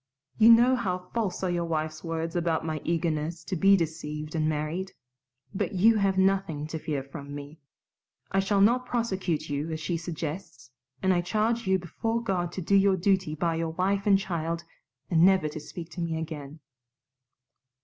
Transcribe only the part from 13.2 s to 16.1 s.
by your wife and child and never to speak to